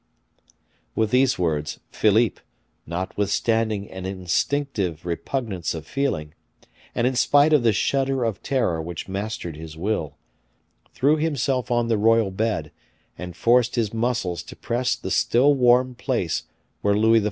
With 0.95 1.11
these 1.11 1.37
words, 1.37 1.79
Philippe, 1.91 2.41
notwithstanding 2.87 3.91
an 3.91 4.07
instinctive 4.07 5.05
repugnance 5.05 5.75
of 5.75 5.85
feeling, 5.85 6.33
and 6.95 7.05
in 7.05 7.15
spite 7.15 7.53
of 7.53 7.61
the 7.61 7.71
shudder 7.71 8.23
of 8.23 8.41
terror 8.41 8.81
which 8.81 9.07
mastered 9.07 9.55
his 9.57 9.77
will, 9.77 10.17
threw 10.91 11.17
himself 11.17 11.69
on 11.69 11.87
the 11.87 11.99
royal 11.99 12.31
bed, 12.31 12.71
and 13.15 13.35
forced 13.37 13.75
his 13.75 13.93
muscles 13.93 14.41
to 14.41 14.55
press 14.55 14.95
the 14.95 15.11
still 15.11 15.53
warm 15.53 15.93
place 15.93 16.45
where 16.81 16.97
Louis 16.97 17.19
XIV. 17.19 17.19